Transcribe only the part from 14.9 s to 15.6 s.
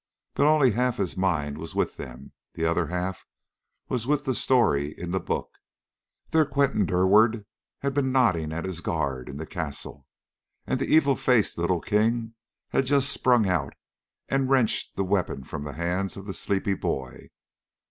the weapon